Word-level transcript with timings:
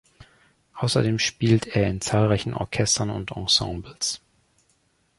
Außerdem 0.77 1.19
spielt 1.19 1.67
er 1.75 1.85
in 1.87 2.01
zahlreichen 2.01 2.55
Orchestern 2.55 3.11
und 3.11 3.33
Ensembles. 3.37 4.19